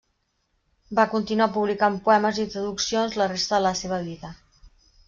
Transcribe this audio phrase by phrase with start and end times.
[0.99, 4.35] Va continuar publicant poemes i traduccions la resta de la seva vida.